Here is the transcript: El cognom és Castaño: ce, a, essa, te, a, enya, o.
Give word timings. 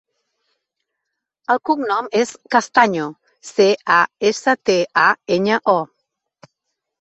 El 1.55 1.59
cognom 1.69 2.09
és 2.19 2.31
Castaño: 2.55 3.05
ce, 3.51 3.69
a, 3.97 3.99
essa, 4.31 4.57
te, 4.71 4.79
a, 5.05 5.05
enya, 5.39 5.61
o. 5.77 6.57